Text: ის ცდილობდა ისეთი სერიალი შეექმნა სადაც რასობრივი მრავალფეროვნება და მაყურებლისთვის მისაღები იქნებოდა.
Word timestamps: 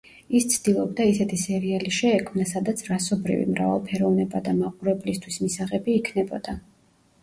ის 0.37 0.45
ცდილობდა 0.53 1.05
ისეთი 1.09 1.39
სერიალი 1.41 1.93
შეექმნა 1.99 2.47
სადაც 2.53 2.83
რასობრივი 2.89 3.47
მრავალფეროვნება 3.53 4.45
და 4.51 4.59
მაყურებლისთვის 4.65 5.43
მისაღები 5.49 6.01
იქნებოდა. 6.05 6.63